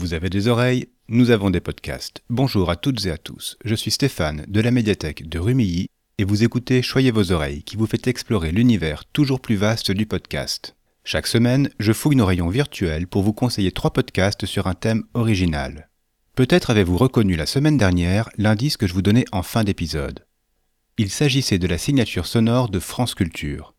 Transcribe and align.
Vous 0.00 0.14
avez 0.14 0.30
des 0.30 0.48
oreilles, 0.48 0.88
nous 1.08 1.30
avons 1.30 1.50
des 1.50 1.60
podcasts. 1.60 2.22
Bonjour 2.30 2.70
à 2.70 2.76
toutes 2.76 3.04
et 3.04 3.10
à 3.10 3.18
tous, 3.18 3.58
je 3.66 3.74
suis 3.74 3.90
Stéphane 3.90 4.46
de 4.48 4.62
la 4.62 4.70
médiathèque 4.70 5.28
de 5.28 5.38
Rumilly 5.38 5.88
et 6.16 6.24
vous 6.24 6.42
écoutez 6.42 6.80
Choyez 6.80 7.10
vos 7.10 7.32
oreilles 7.32 7.64
qui 7.64 7.76
vous 7.76 7.84
fait 7.84 8.06
explorer 8.06 8.50
l'univers 8.50 9.04
toujours 9.04 9.40
plus 9.40 9.56
vaste 9.56 9.90
du 9.90 10.06
podcast. 10.06 10.74
Chaque 11.04 11.26
semaine, 11.26 11.68
je 11.78 11.92
fouille 11.92 12.16
nos 12.16 12.24
rayons 12.24 12.48
virtuels 12.48 13.06
pour 13.06 13.22
vous 13.22 13.34
conseiller 13.34 13.72
trois 13.72 13.92
podcasts 13.92 14.46
sur 14.46 14.68
un 14.68 14.74
thème 14.74 15.04
original. 15.12 15.90
Peut-être 16.34 16.70
avez-vous 16.70 16.96
reconnu 16.96 17.36
la 17.36 17.44
semaine 17.44 17.76
dernière 17.76 18.30
l'indice 18.38 18.78
que 18.78 18.86
je 18.86 18.94
vous 18.94 19.02
donnais 19.02 19.26
en 19.32 19.42
fin 19.42 19.64
d'épisode. 19.64 20.24
Il 20.96 21.10
s'agissait 21.10 21.58
de 21.58 21.66
la 21.66 21.76
signature 21.76 22.24
sonore 22.24 22.70
de 22.70 22.80
France 22.80 23.14
Culture. 23.14 23.74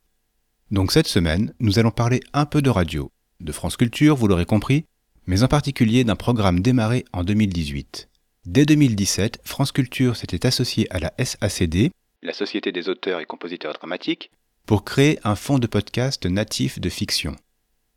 Donc 0.69 0.91
cette 0.91 1.07
semaine, 1.07 1.55
nous 1.59 1.79
allons 1.79 1.89
parler 1.89 2.19
un 2.33 2.45
peu 2.45 2.61
de 2.61 2.69
radio. 2.69 3.11
De 3.39 3.51
France 3.51 3.75
Culture, 3.75 4.15
vous 4.15 4.27
l'aurez 4.27 4.45
compris, 4.45 4.85
mais 5.27 5.43
en 5.43 5.47
particulier 5.47 6.03
d'un 6.03 6.15
programme 6.15 6.61
démarré 6.61 7.05
en 7.13 7.23
2018. 7.23 8.09
Dès 8.45 8.65
2017, 8.65 9.41
France 9.43 9.71
Culture 9.71 10.15
s'était 10.15 10.45
associée 10.45 10.87
à 10.89 10.99
la 10.99 11.13
SACD, 11.23 11.91
la 12.23 12.33
Société 12.33 12.71
des 12.71 12.89
auteurs 12.89 13.19
et 13.19 13.25
compositeurs 13.25 13.73
dramatiques, 13.73 14.31
pour 14.65 14.83
créer 14.83 15.19
un 15.23 15.35
fonds 15.35 15.59
de 15.59 15.67
podcast 15.67 16.25
natif 16.25 16.79
de 16.79 16.89
fiction. 16.89 17.35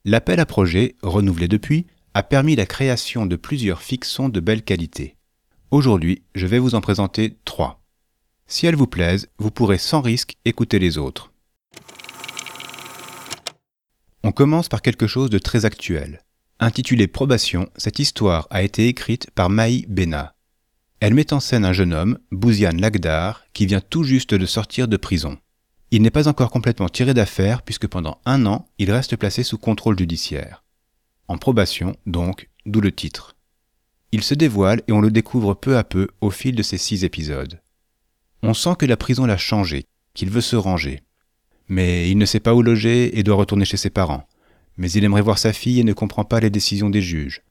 L'appel 0.05 0.41
à 0.41 0.47
projet, 0.47 0.97
renouvelé 1.03 1.49
depuis, 1.49 1.87
a 2.15 2.23
permis 2.23 2.57
la 2.57 2.67
création 2.67 3.27
de 3.27 3.37
plusieurs 3.37 3.83
fictions 3.83 4.29
de 4.29 4.41
belle 4.41 4.63
qualité. 4.63 5.17
Aujourd'hui, 5.71 6.23
je 6.35 6.47
vais 6.47 6.59
vous 6.59 6.75
en 6.75 6.81
présenter 6.81 7.37
trois. 7.45 7.81
Si 8.47 8.67
elles 8.67 8.77
vous 8.77 8.87
plaisent, 8.87 9.29
vous 9.39 9.51
pourrez 9.51 9.79
sans 9.79 10.01
risque 10.01 10.35
écouter 10.45 10.79
les 10.79 10.99
autres. 10.99 11.33
On 14.23 14.33
commence 14.33 14.69
par 14.69 14.83
quelque 14.83 15.07
chose 15.07 15.31
de 15.31 15.39
très 15.39 15.65
actuel. 15.65 16.23
Intitulée 16.61 17.09
Probation, 17.09 17.69
cette 17.77 17.99
histoire 17.99 18.47
a 18.51 18.63
été 18.63 18.87
écrite 18.87 19.29
par 19.33 19.51
Maï 19.51 19.87
Bena. 19.89 20.37
Elle 21.01 21.15
met 21.15 21.33
en 21.33 21.41
scène 21.41 21.65
un 21.65 21.73
jeune 21.73 21.93
homme, 21.93 22.19
Bouziane 22.31 22.81
Lagdar, 22.81 23.43
qui 23.53 23.67
vient 23.67 23.81
tout 23.81 24.05
juste 24.05 24.35
de 24.35 24.47
sortir 24.47 24.87
de 24.87 24.97
prison. 24.97 25.37
Il 25.91 26.01
n'est 26.03 26.13
pas 26.13 26.29
encore 26.29 26.53
complètement 26.53 26.89
tiré 26.89 27.13
d'affaire 27.13 27.63
puisque 27.63 27.89
pendant 27.89 28.21
un 28.25 28.47
an, 28.47 28.69
il 28.79 28.93
reste 28.93 29.17
placé 29.17 29.43
sous 29.43 29.59
contrôle 29.59 29.99
judiciaire. 29.99 30.63
En 31.27 31.39
probation, 31.39 31.97
donc, 32.07 32.49
d'où 32.67 32.81
le 32.81 32.93
titre. 32.93 33.35
Il 34.13 34.23
se 34.23 34.35
dévoile 34.35 34.83
et 34.87 34.93
on 34.93 35.01
le 35.01 35.11
découvre 35.11 35.55
peu 35.55 35.77
à 35.77 35.83
peu 35.83 36.07
au 36.21 36.31
fil 36.31 36.55
de 36.55 36.63
ces 36.63 36.79
six 36.79 37.03
épisodes. 37.03 37.61
On 38.45 38.55
sent 38.55 38.77
que 38.79 38.87
la 38.87 38.97
prison 38.97 39.27
l'a 39.27 39.37
changé, 39.37 39.87
qu'il 40.15 40.31
veut 40.31 40.41
se 40.41 40.55
ranger. 40.55 41.03
Mais 41.67 42.09
il 42.11 42.17
ne 42.17 42.27
sait 42.27 42.41
pas 42.41 42.55
où 42.55 42.63
loger 42.63 43.19
et 43.19 43.25
doit 43.25 43.37
retourner 43.37 43.65
chez 43.65 43.77
ses 43.77 43.91
parents 43.91 44.29
mais 44.77 44.91
il 44.91 45.05
aimerait 45.05 45.23
voir 45.23 45.39
sa 45.39 45.53
fille 45.53 45.81
et 45.81 45.85
ne 45.85 45.93
comprend 45.93 46.25
pas 46.25 46.41
les 46.41 46.51
décisions 46.51 46.91
des 46.91 47.03
juges. 47.03 47.43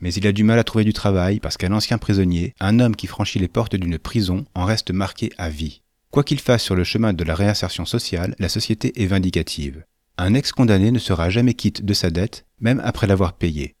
Mais 0.00 0.12
il 0.14 0.26
a 0.26 0.32
du 0.32 0.44
mal 0.44 0.58
à 0.58 0.64
trouver 0.64 0.84
du 0.84 0.92
travail 0.92 1.40
parce 1.40 1.56
qu'un 1.56 1.72
ancien 1.72 1.98
prisonnier, 1.98 2.54
un 2.60 2.78
homme 2.78 2.96
qui 2.96 3.06
franchit 3.06 3.38
les 3.38 3.48
portes 3.48 3.76
d'une 3.76 3.98
prison, 3.98 4.44
en 4.54 4.64
reste 4.64 4.90
marqué 4.90 5.32
à 5.38 5.50
vie. 5.50 5.82
Quoi 6.10 6.22
qu'il 6.22 6.40
fasse 6.40 6.62
sur 6.62 6.76
le 6.76 6.84
chemin 6.84 7.12
de 7.12 7.24
la 7.24 7.34
réinsertion 7.34 7.84
sociale, 7.84 8.34
la 8.38 8.48
société 8.48 9.02
est 9.02 9.06
vindicative. 9.06 9.84
Un 10.16 10.34
ex-condamné 10.34 10.90
ne 10.90 10.98
sera 10.98 11.30
jamais 11.30 11.54
quitte 11.54 11.84
de 11.84 11.94
sa 11.94 12.10
dette, 12.10 12.46
même 12.60 12.80
après 12.84 13.06
l'avoir 13.06 13.34
payée. 13.34 13.74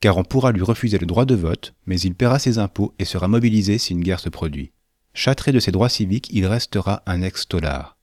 Car 0.00 0.16
on 0.16 0.24
pourra 0.24 0.52
lui 0.52 0.62
refuser 0.62 0.98
le 0.98 1.06
droit 1.06 1.24
de 1.24 1.34
vote, 1.34 1.74
mais 1.86 2.00
il 2.00 2.14
paiera 2.14 2.38
ses 2.38 2.58
impôts 2.58 2.94
et 2.98 3.04
sera 3.04 3.28
mobilisé 3.28 3.78
si 3.78 3.92
une 3.92 4.02
guerre 4.02 4.20
se 4.20 4.28
produit. 4.28 4.72
Châtré 5.14 5.52
de 5.52 5.60
ses 5.60 5.72
droits 5.72 5.88
civiques, 5.88 6.28
il 6.32 6.46
restera 6.46 7.02
un 7.06 7.22
ex-tolard 7.22 7.95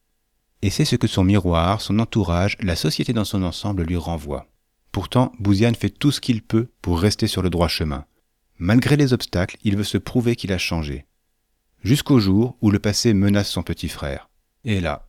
et 0.63 0.69
c'est 0.69 0.85
ce 0.85 0.95
que 0.95 1.07
son 1.07 1.25
miroir, 1.25 1.81
son 1.81 1.99
entourage, 1.99 2.55
la 2.61 2.77
société 2.77 3.11
dans 3.11 3.25
son 3.25 3.43
ensemble 3.43 3.83
lui 3.83 3.97
renvoie. 3.97 4.47
Pourtant, 4.93 5.33
Bouziane 5.37 5.75
fait 5.75 5.89
tout 5.89 6.09
ce 6.09 6.21
qu'il 6.21 6.41
peut 6.41 6.69
pour 6.81 7.01
rester 7.01 7.27
sur 7.27 7.41
le 7.41 7.49
droit 7.49 7.67
chemin. 7.67 8.05
Malgré 8.59 8.95
les 8.95 9.11
obstacles, 9.11 9.57
il 9.65 9.75
veut 9.75 9.83
se 9.83 9.97
prouver 9.97 10.37
qu'il 10.37 10.53
a 10.53 10.57
changé. 10.57 11.05
Jusqu'au 11.83 12.17
jour 12.17 12.55
où 12.61 12.71
le 12.71 12.79
passé 12.79 13.13
menace 13.13 13.49
son 13.49 13.61
petit 13.61 13.89
frère. 13.89 14.29
Et 14.63 14.79
là. 14.79 15.05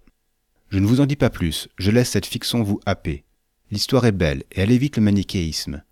Je 0.71 0.81
ne 0.81 0.87
vous 0.87 1.01
en 1.01 1.07
dis 1.07 1.15
pas 1.15 1.31
plus, 1.31 1.69
je 1.79 1.93
laisse 1.93 2.11
cette 2.11 2.27
fiction 2.27 2.65
vous 2.65 2.81
happer. 2.85 3.23
L'histoire 3.71 4.07
est 4.07 4.13
belle 4.13 4.43
et 4.51 4.63
elle 4.63 4.73
évite 4.73 4.97
le 4.97 5.03
manichéisme. 5.03 5.85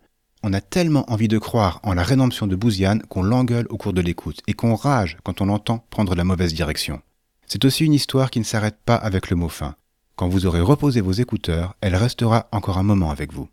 On 0.42 0.52
a 0.54 0.60
tellement 0.60 1.08
envie 1.08 1.28
de 1.28 1.38
croire 1.38 1.78
en 1.84 1.94
la 1.94 2.02
rédemption 2.02 2.48
de 2.48 2.56
Bouziane 2.56 3.02
qu'on 3.02 3.22
l'engueule 3.22 3.68
au 3.70 3.76
cours 3.76 3.92
de 3.92 4.00
l'écoute 4.00 4.40
et 4.48 4.54
qu'on 4.54 4.74
rage 4.74 5.18
quand 5.22 5.40
on 5.40 5.46
l'entend 5.46 5.86
prendre 5.88 6.16
la 6.16 6.24
mauvaise 6.24 6.52
direction. 6.52 7.00
C'est 7.46 7.64
aussi 7.64 7.84
une 7.84 7.92
histoire 7.92 8.30
qui 8.30 8.38
ne 8.38 8.44
s'arrête 8.44 8.78
pas 8.84 8.96
avec 8.96 9.30
le 9.30 9.36
mot 9.36 9.48
fin. 9.48 9.76
Quand 10.16 10.28
vous 10.28 10.46
aurez 10.46 10.60
reposé 10.60 11.00
vos 11.00 11.12
écouteurs, 11.12 11.74
elle 11.80 11.96
restera 11.96 12.48
encore 12.52 12.78
un 12.78 12.82
moment 12.82 13.10
avec 13.10 13.32
vous. 13.32 13.48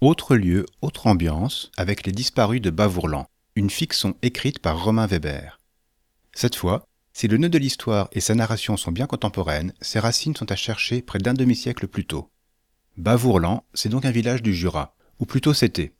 Autre 0.00 0.36
lieu, 0.36 0.66
autre 0.82 1.06
ambiance, 1.06 1.70
avec 1.76 2.06
les 2.06 2.12
disparus 2.12 2.60
de 2.60 2.70
Bavourlan, 2.70 3.26
une 3.54 3.70
fiction 3.70 4.14
écrite 4.22 4.58
par 4.58 4.84
Romain 4.84 5.06
Weber. 5.06 5.58
Cette 6.34 6.54
fois, 6.54 6.86
si 7.14 7.28
le 7.28 7.38
nœud 7.38 7.48
de 7.48 7.56
l'histoire 7.56 8.08
et 8.12 8.20
sa 8.20 8.34
narration 8.34 8.76
sont 8.76 8.92
bien 8.92 9.06
contemporaines, 9.06 9.72
ses 9.80 9.98
racines 9.98 10.36
sont 10.36 10.52
à 10.52 10.56
chercher 10.56 11.00
près 11.00 11.18
d'un 11.18 11.32
demi-siècle 11.32 11.88
plus 11.88 12.04
tôt. 12.04 12.30
Bavourlan, 12.98 13.64
c'est 13.72 13.88
donc 13.88 14.04
un 14.04 14.10
village 14.10 14.42
du 14.42 14.54
Jura, 14.54 14.94
ou 15.18 15.24
plutôt 15.24 15.54
c'était. 15.54 15.94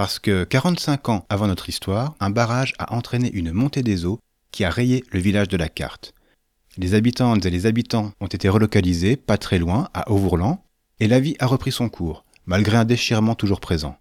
Parce 0.00 0.18
que 0.18 0.44
45 0.44 1.10
ans 1.10 1.26
avant 1.28 1.46
notre 1.46 1.68
histoire, 1.68 2.14
un 2.20 2.30
barrage 2.30 2.72
a 2.78 2.94
entraîné 2.94 3.30
une 3.34 3.52
montée 3.52 3.82
des 3.82 4.06
eaux 4.06 4.18
qui 4.50 4.64
a 4.64 4.70
rayé 4.70 5.04
le 5.12 5.20
village 5.20 5.48
de 5.48 5.58
la 5.58 5.68
carte. 5.68 6.14
Les 6.78 6.94
habitantes 6.94 7.44
et 7.44 7.50
les 7.50 7.66
habitants 7.66 8.14
ont 8.18 8.26
été 8.26 8.48
relocalisés 8.48 9.16
pas 9.16 9.36
très 9.36 9.58
loin, 9.58 9.90
à 9.92 10.10
Auvourlan, 10.10 10.64
et 11.00 11.06
la 11.06 11.20
vie 11.20 11.36
a 11.38 11.44
repris 11.44 11.70
son 11.70 11.90
cours, 11.90 12.24
malgré 12.46 12.78
un 12.78 12.86
déchirement 12.86 13.34
toujours 13.34 13.60
présent. 13.60 13.98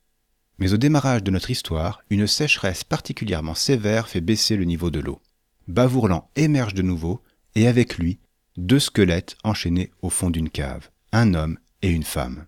Mais 0.58 0.72
au 0.72 0.78
démarrage 0.78 1.22
de 1.22 1.32
notre 1.32 1.52
histoire, 1.52 2.02
une 2.10 2.28
sécheresse 2.28 2.86
particulièrement 2.86 3.54
sévère 3.54 4.08
fait 4.08 4.22
baisser 4.22 4.56
le 4.56 4.64
niveau 4.64 4.92
de 4.92 5.02
l'eau. 5.02 5.20
Bavourlan 5.68 6.30
émerge 6.38 6.76
de 6.76 6.82
nouveau, 6.82 7.22
et 7.56 7.68
avec 7.68 7.98
lui, 7.98 8.20
deux 8.56 8.80
squelettes 8.80 9.36
enchaînés 9.44 9.92
au 10.02 10.10
fond 10.10 10.30
d'une 10.30 10.50
cave, 10.50 10.92
un 11.12 11.34
homme 11.34 11.60
et 11.82 11.90
une 11.90 12.04
femme. 12.04 12.46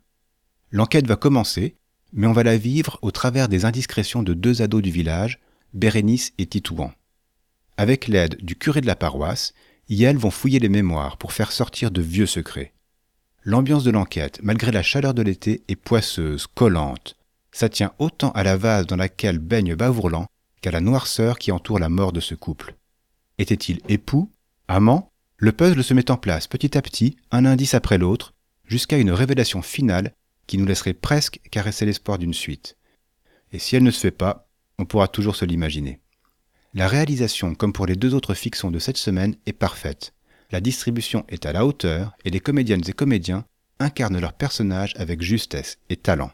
L'enquête 0.72 1.06
va 1.06 1.18
commencer, 1.18 1.76
mais 2.14 2.28
on 2.28 2.34
va 2.34 2.44
la 2.44 2.58
vivre 2.58 3.00
au 3.02 3.12
travers 3.12 3.48
des 3.48 3.66
indiscrétions 3.66 4.24
de 4.24 4.34
deux 4.34 4.62
ados 4.62 4.82
du 4.82 4.92
village, 4.92 5.40
Bérénice 5.74 6.34
et 6.38 6.46
Titouan. 6.46 6.92
Avec 7.78 8.08
l'aide 8.08 8.38
du 8.44 8.56
curé 8.56 8.82
de 8.82 8.88
la 8.88 8.96
paroisse, 8.96 9.54
elles 9.90 10.18
vont 10.18 10.32
fouiller 10.32 10.60
les 10.60 10.70
mémoires 10.70 11.18
pour 11.18 11.34
faire 11.34 11.52
sortir 11.52 11.92
de 11.92 12.02
vieux 12.02 12.26
secrets. 12.26 12.74
L'ambiance 13.44 13.84
de 13.84 13.92
l'enquête, 13.92 14.40
malgré 14.44 14.72
la 14.72 14.84
chaleur 14.84 15.14
de 15.14 15.22
l'été, 15.22 15.64
est 15.68 15.76
poisseuse, 15.76 16.48
collante. 16.48 17.18
Ça 17.52 17.70
tient 17.70 17.92
autant 18.00 18.32
à 18.32 18.44
la 18.44 18.56
vase 18.56 18.88
dans 18.88 18.96
laquelle 18.96 19.40
baigne 19.40 19.76
Bavourlan 19.76 20.28
qu'à 20.62 20.72
la 20.72 20.80
noirceur 20.80 21.40
qui 21.40 21.52
entoure 21.52 21.80
la 21.80 21.90
mort 21.90 22.14
de 22.14 22.20
ce 22.20 22.36
couple. 22.36 22.76
Était-il 23.40 23.82
époux 23.90 24.30
Amant? 24.68 25.12
Le 25.38 25.52
puzzle 25.52 25.84
se 25.84 25.96
met 25.96 26.12
en 26.12 26.18
place 26.18 26.48
petit 26.48 26.78
à 26.78 26.82
petit, 26.84 27.18
un 27.32 27.46
indice 27.46 27.74
après 27.74 27.98
l'autre, 27.98 28.34
jusqu'à 28.66 28.98
une 28.98 29.12
révélation 29.12 29.64
finale 29.64 30.14
qui 30.52 30.58
nous 30.58 30.66
laisserait 30.66 30.94
presque 30.94 31.40
caresser 31.50 31.86
l'espoir 31.86 32.18
d'une 32.18 32.34
suite. 32.34 32.76
Et 33.54 33.58
si 33.58 33.78
elle 33.78 33.84
ne 33.84 33.90
se 33.90 34.02
fait 34.02 34.12
pas, 34.12 34.50
on 34.80 34.84
pourra 34.84 35.08
toujours 35.08 35.38
se 35.38 35.46
l'imaginer. 35.46 36.02
La 36.74 36.90
réalisation, 36.90 37.56
comme 37.56 37.72
pour 37.72 37.86
les 37.86 37.96
deux 37.96 38.14
autres 38.16 38.34
fictions 38.34 38.70
de 38.70 38.78
cette 38.78 38.98
semaine, 38.98 39.38
est 39.46 39.54
parfaite. 39.54 40.14
La 40.52 40.60
distribution 40.60 41.24
est 41.30 41.46
à 41.46 41.54
la 41.54 41.66
hauteur 41.66 42.18
et 42.26 42.30
les 42.30 42.42
comédiennes 42.42 42.84
et 42.86 42.92
comédiens 42.92 43.46
incarnent 43.80 44.20
leurs 44.20 44.34
personnages 44.34 44.94
avec 44.98 45.22
justesse 45.22 45.78
et 45.88 45.96
talent. 45.96 46.34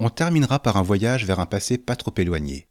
On 0.00 0.10
terminera 0.10 0.58
par 0.58 0.76
un 0.76 0.82
voyage 0.82 1.24
vers 1.24 1.38
un 1.38 1.46
passé 1.46 1.78
pas 1.78 1.94
trop 1.94 2.14
éloigné. 2.16 2.65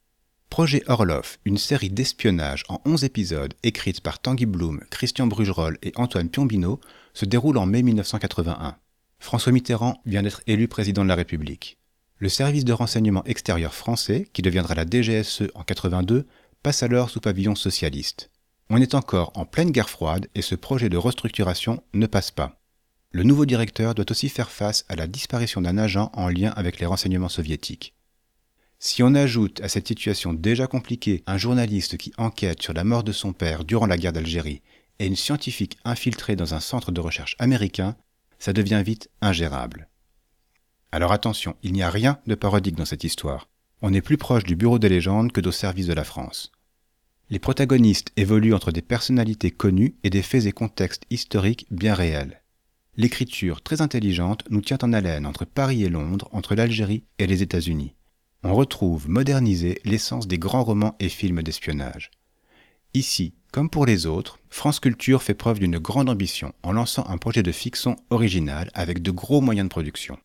Projet 0.56 0.84
Orloff, 0.88 1.38
une 1.44 1.58
série 1.58 1.90
d'espionnage 1.90 2.64
en 2.70 2.80
11 2.86 3.04
épisodes 3.04 3.54
écrite 3.64 4.00
par 4.00 4.20
Tanguy 4.20 4.46
Bloom, 4.46 4.80
Christian 4.90 5.28
Brugerolles 5.28 5.78
et 5.84 5.92
Antoine 5.98 6.30
Piombino, 6.30 6.80
se 7.14 7.26
déroule 7.26 7.58
en 7.58 7.66
mai 7.66 7.84
1981. 7.84 8.78
François 9.20 9.52
Mitterrand 9.52 10.02
vient 10.06 10.24
d'être 10.24 10.44
élu 10.48 10.70
président 10.70 11.04
de 11.04 11.10
la 11.10 11.16
République. 11.16 11.78
Le 12.20 12.30
service 12.30 12.64
de 12.64 12.72
renseignement 12.72 13.26
extérieur 13.26 13.74
français, 13.74 14.30
qui 14.32 14.42
deviendra 14.42 14.76
la 14.76 14.86
DGSE 14.86 15.44
en 15.56 15.64
82, 15.64 16.26
passe 16.64 16.84
alors 16.84 17.10
sous 17.10 17.20
pavillon 17.20 17.56
socialiste. 17.56 18.32
On 18.70 18.82
est 18.82 18.96
encore 18.96 19.34
en 19.36 19.44
pleine 19.44 19.72
guerre 19.72 19.90
froide 19.90 20.30
et 20.36 20.42
ce 20.42 20.56
projet 20.56 20.88
de 20.88 20.96
restructuration 20.96 21.84
ne 21.94 22.08
passe 22.08 22.32
pas. 22.32 22.62
Le 23.12 23.24
nouveau 23.24 23.46
directeur 23.46 23.94
doit 23.94 24.10
aussi 24.10 24.30
faire 24.30 24.52
face 24.52 24.86
à 24.88 24.96
la 24.96 25.08
disparition 25.08 25.60
d'un 25.60 25.78
agent 25.78 26.12
en 26.14 26.30
lien 26.30 26.54
avec 26.56 26.80
les 26.80 26.86
renseignements 26.86 27.28
soviétiques. 27.28 27.95
Si 28.88 29.02
on 29.02 29.16
ajoute 29.16 29.62
à 29.62 29.68
cette 29.68 29.88
situation 29.88 30.32
déjà 30.32 30.68
compliquée 30.68 31.24
un 31.26 31.40
journaliste 31.40 31.98
qui 31.98 32.14
enquête 32.20 32.62
sur 32.62 32.72
la 32.72 32.84
mort 32.84 33.04
de 33.04 33.12
son 33.12 33.34
père 33.34 33.66
durant 33.66 33.88
la 33.88 33.98
guerre 33.98 34.14
d'Algérie 34.14 34.62
et 35.00 35.08
une 35.08 35.16
scientifique 35.16 35.80
infiltrée 35.86 36.36
dans 36.36 36.54
un 36.54 36.60
centre 36.60 36.92
de 36.92 37.02
recherche 37.02 37.36
américain, 37.40 37.96
ça 38.38 38.54
devient 38.54 38.84
vite 38.86 39.10
ingérable. 39.22 39.90
Alors 40.92 41.14
attention, 41.14 41.56
il 41.64 41.74
n'y 41.74 41.82
a 41.82 41.90
rien 41.90 42.20
de 42.28 42.36
parodique 42.36 42.76
dans 42.76 42.86
cette 42.86 43.04
histoire. 43.04 43.50
On 43.82 43.92
est 43.92 44.04
plus 44.04 44.18
proche 44.18 44.44
du 44.44 44.56
bureau 44.56 44.78
des 44.78 44.90
légendes 44.90 45.32
que 45.32 45.42
d'au 45.42 45.52
service 45.52 45.88
de 45.88 45.94
la 45.94 46.04
France. 46.04 46.52
Les 47.32 47.40
protagonistes 47.40 48.12
évoluent 48.18 48.54
entre 48.54 48.72
des 48.72 48.84
personnalités 48.84 49.50
connues 49.50 49.96
et 50.04 50.12
des 50.12 50.22
faits 50.22 50.46
et 50.46 50.52
contextes 50.52 51.08
historiques 51.10 51.66
bien 51.72 51.96
réels. 51.96 52.44
L'écriture 52.98 53.64
très 53.64 53.82
intelligente 53.82 54.44
nous 54.52 54.62
tient 54.62 54.78
en 54.84 54.94
haleine 54.94 55.26
entre 55.26 55.44
Paris 55.44 55.84
et 55.84 55.90
Londres, 55.90 56.30
entre 56.32 56.54
l'Algérie 56.54 57.04
et 57.18 57.26
les 57.26 57.42
États-Unis. 57.42 57.96
On 58.48 58.54
retrouve 58.54 59.10
modernisé 59.10 59.82
l'essence 59.86 60.28
des 60.28 60.38
grands 60.38 60.64
romans 60.64 60.96
et 61.00 61.10
films 61.10 61.42
d'espionnage. 61.42 62.12
Ici, 62.94 63.34
comme 63.52 63.72
pour 63.72 63.88
les 63.88 64.06
autres, 64.06 64.38
France 64.52 64.80
Culture 64.80 65.24
fait 65.24 65.34
preuve 65.34 65.58
d'une 65.58 65.80
grande 65.80 66.12
ambition 66.12 66.54
en 66.62 66.72
lançant 66.72 67.08
un 67.10 67.18
projet 67.18 67.42
de 67.42 67.52
fiction 67.52 67.96
original 68.12 68.70
avec 68.76 69.02
de 69.02 69.10
gros 69.10 69.42
moyens 69.42 69.66
de 69.66 69.72
production. 69.72 70.20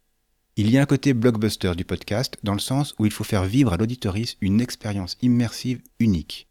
Il 0.56 0.70
y 0.70 0.76
a 0.76 0.82
un 0.82 0.84
côté 0.84 1.14
blockbuster 1.14 1.72
du 1.74 1.86
podcast 1.86 2.36
dans 2.42 2.52
le 2.52 2.58
sens 2.58 2.94
où 2.98 3.06
il 3.06 3.10
faut 3.10 3.24
faire 3.24 3.44
vivre 3.44 3.72
à 3.72 3.78
l'auditoris 3.78 4.36
une 4.42 4.60
expérience 4.60 5.16
immersive 5.22 5.80
unique. 5.98 6.46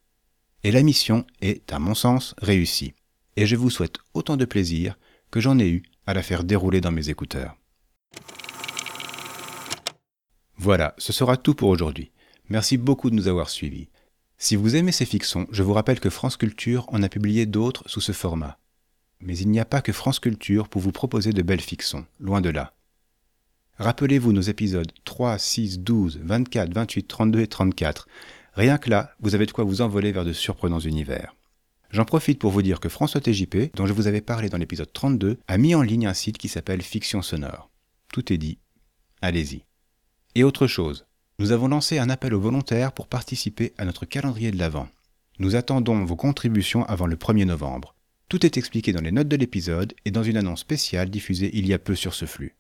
Et 0.64 0.72
la 0.72 0.82
mission 0.82 1.24
est, 1.40 1.72
à 1.72 1.78
mon 1.78 1.94
sens, 1.94 2.34
réussie. 2.40 2.96
Et 3.36 3.46
je 3.46 3.56
vous 3.56 3.70
souhaite 3.70 3.98
autant 4.16 4.38
de 4.38 4.46
plaisir 4.46 4.98
que 5.30 5.40
j'en 5.40 5.60
ai 5.60 5.70
eu 5.70 5.84
à 6.08 6.16
la 6.16 6.24
faire 6.24 6.44
dérouler 6.44 6.82
dans 6.82 6.92
mes 6.92 7.10
écouteurs. 7.10 7.59
Voilà, 10.62 10.94
ce 10.98 11.14
sera 11.14 11.38
tout 11.38 11.56
pour 11.56 11.70
aujourd'hui. 11.70 12.12
Merci 12.50 12.76
beaucoup 12.76 13.10
de 13.10 13.16
nous 13.16 13.30
avoir 13.30 13.50
suivis. 13.50 13.88
Si 14.38 14.58
vous 14.58 14.76
aimez 14.76 14.92
ces 14.92 15.06
fictions, 15.06 15.48
je 15.52 15.64
vous 15.64 15.72
rappelle 15.72 16.02
que 16.02 16.10
France 16.10 16.36
Culture 16.36 16.86
en 16.90 17.02
a 17.02 17.08
publié 17.08 17.46
d'autres 17.46 17.88
sous 17.88 18.02
ce 18.02 18.12
format. 18.12 18.58
Mais 19.22 19.38
il 19.38 19.50
n'y 19.50 19.62
a 19.62 19.66
pas 19.66 19.82
que 19.82 19.94
France 19.94 20.20
Culture 20.20 20.68
pour 20.68 20.82
vous 20.82 20.92
proposer 20.92 21.32
de 21.32 21.42
belles 21.44 21.62
fictions, 21.62 22.06
loin 22.20 22.42
de 22.42 22.50
là. 22.50 22.74
Rappelez-vous 23.78 24.34
nos 24.34 24.42
épisodes 24.42 24.92
3, 25.06 25.38
6, 25.38 25.80
12, 25.80 26.20
24, 26.24 26.74
28, 26.74 27.08
32 27.08 27.40
et 27.40 27.48
34. 27.48 28.10
Rien 28.54 28.78
que 28.78 28.90
là, 28.90 29.14
vous 29.22 29.36
avez 29.36 29.46
de 29.46 29.52
quoi 29.54 29.64
vous 29.64 29.80
envoler 29.80 30.12
vers 30.12 30.26
de 30.26 30.34
surprenants 30.34 30.80
univers. 30.80 31.36
J'en 31.90 32.04
profite 32.04 32.38
pour 32.38 32.52
vous 32.52 32.64
dire 32.64 32.82
que 32.82 32.90
François 32.90 33.22
TJP, 33.22 33.74
dont 33.76 33.86
je 33.86 33.94
vous 33.94 34.08
avais 34.08 34.20
parlé 34.20 34.50
dans 34.50 34.58
l'épisode 34.58 34.92
32, 34.92 35.40
a 35.48 35.58
mis 35.58 35.74
en 35.74 35.82
ligne 35.82 36.08
un 36.08 36.14
site 36.14 36.38
qui 36.38 36.50
s'appelle 36.50 36.82
Fiction 36.82 37.22
Sonore. 37.22 37.70
Tout 38.12 38.34
est 38.34 38.38
dit. 38.38 38.58
Allez-y. 39.22 39.64
Et 40.36 40.44
autre 40.44 40.68
chose, 40.68 41.06
nous 41.40 41.52
avons 41.52 41.68
lancé 41.68 41.98
un 41.98 42.10
appel 42.10 42.34
aux 42.34 42.40
volontaires 42.40 42.92
pour 42.92 43.08
participer 43.08 43.74
à 43.78 43.86
notre 43.86 44.06
calendrier 44.06 44.52
de 44.52 44.58
l'Avent. 44.58 44.88
Nous 45.40 45.56
attendons 45.56 46.04
vos 46.04 46.16
contributions 46.16 46.84
avant 46.86 47.08
le 47.08 47.16
1er 47.16 47.46
novembre. 47.46 47.96
Tout 48.28 48.46
est 48.46 48.58
expliqué 48.58 48.94
dans 48.94 49.02
les 49.02 49.12
notes 49.12 49.28
de 49.28 49.36
l'épisode 49.36 49.94
et 50.06 50.12
dans 50.12 50.22
une 50.22 50.38
annonce 50.38 50.60
spéciale 50.60 51.10
diffusée 51.10 51.50
il 51.54 51.66
y 51.66 51.74
a 51.74 51.80
peu 51.80 51.96
sur 51.96 52.14
ce 52.14 52.26
flux. 52.26 52.56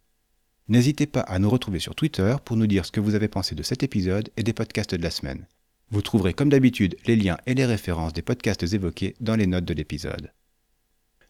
N'hésitez 0.67 1.05
pas 1.05 1.21
à 1.21 1.39
nous 1.39 1.49
retrouver 1.49 1.79
sur 1.79 1.93
Twitter 1.93 2.35
pour 2.43 2.55
nous 2.55 2.67
dire 2.67 2.85
ce 2.85 2.91
que 2.91 2.99
vous 2.99 3.15
avez 3.15 3.27
pensé 3.27 3.53
de 3.53 3.63
cet 3.63 3.83
épisode 3.83 4.29
et 4.37 4.43
des 4.43 4.53
podcasts 4.53 4.95
de 4.95 5.03
la 5.03 5.11
semaine. 5.11 5.45
Vous 5.91 6.01
trouverez 6.01 6.33
comme 6.33 6.49
d'habitude 6.49 6.95
les 7.05 7.15
liens 7.15 7.37
et 7.45 7.53
les 7.53 7.65
références 7.65 8.13
des 8.13 8.21
podcasts 8.21 8.63
évoqués 8.63 9.15
dans 9.19 9.35
les 9.35 9.47
notes 9.47 9.65
de 9.65 9.73
l'épisode. 9.73 10.31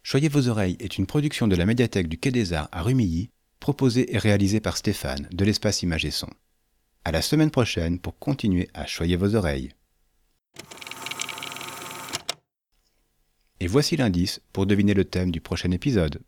Choyez 0.03 0.29
vos 0.29 0.47
oreilles 0.47 0.77
est 0.79 0.97
une 0.97 1.05
production 1.05 1.47
de 1.47 1.55
la 1.55 1.65
médiathèque 1.65 2.09
du 2.09 2.17
Quai 2.17 2.31
des 2.31 2.53
Arts 2.53 2.69
à 2.71 2.83
Rumilly 2.83 3.31
proposé 3.59 4.13
et 4.13 4.17
réalisé 4.17 4.59
par 4.59 4.77
Stéphane 4.77 5.27
de 5.31 5.45
l'espace 5.45 5.83
Image 5.83 6.05
et 6.05 6.11
Son. 6.11 6.29
À 7.05 7.11
la 7.11 7.21
semaine 7.21 7.51
prochaine 7.51 7.99
pour 7.99 8.17
continuer 8.19 8.69
à 8.73 8.85
choyer 8.85 9.15
vos 9.15 9.35
oreilles. 9.35 9.71
Et 13.59 13.67
voici 13.67 13.97
l'indice 13.97 14.41
pour 14.53 14.65
deviner 14.65 14.93
le 14.93 15.05
thème 15.05 15.31
du 15.31 15.41
prochain 15.41 15.71
épisode. 15.71 16.21